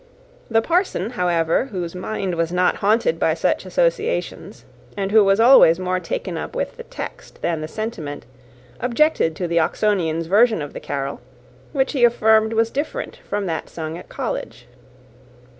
[0.49, 4.65] The parson, however, whose mind was not haunted by such associations,
[4.97, 8.25] and who was always more taken up with the text than the sentiment,
[8.79, 11.21] objected to the Oxonian's version of the carol:
[11.71, 14.65] which he affirmed was different from that sung at college.